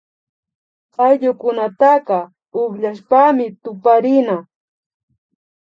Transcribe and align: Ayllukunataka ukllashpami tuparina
Ayllukunataka 1.05 2.17
ukllashpami 2.61 3.45
tuparina 3.63 4.35